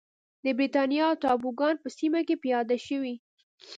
د 0.43 0.45
برېټانیا 0.57 1.07
ټاپوګان 1.21 1.75
په 1.83 1.87
سیمه 1.97 2.21
کې 2.27 2.35
پیاده 2.43 2.77
شوې. 2.87 3.13